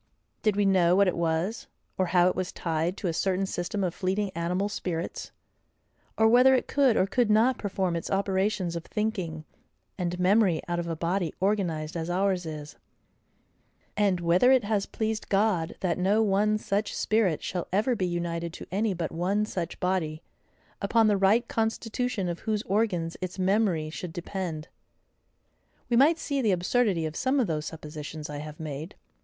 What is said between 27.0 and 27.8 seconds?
of some of those